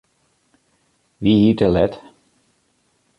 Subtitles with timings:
[1.23, 1.93] Wie hy te let?